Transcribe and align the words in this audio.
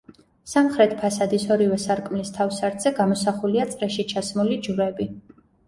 სამხრეთ 0.53 0.95
ფასადის 1.01 1.45
ორივე 1.57 1.77
სარკმლის 1.83 2.33
თავსართზე 2.39 2.95
გამოსახულია 3.03 3.69
წრეში 3.77 4.09
ჩასმული 4.17 4.61
ჯვრები. 4.69 5.11